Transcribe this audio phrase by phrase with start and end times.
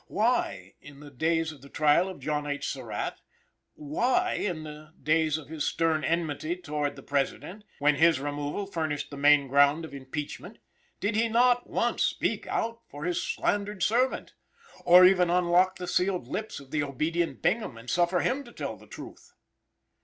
[0.07, 2.67] Why, in the days of the trial of John H.
[2.67, 3.21] Surratt,
[3.75, 9.11] why, in the days of his stern enmity towards the President, when his removal furnished
[9.11, 10.57] the main ground of impeachment,
[10.99, 14.33] did he not once speak out for his slandered servant,
[14.85, 18.75] or even unlock the sealed lips of the obedient Bingham and suffer him to tell
[18.77, 19.33] the truth?